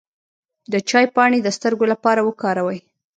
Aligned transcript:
د 0.71 0.73
چای 0.89 1.05
پاڼې 1.15 1.39
د 1.43 1.47
سترګو 1.57 1.85
لپاره 1.93 2.21
وکاروئ 2.27 2.79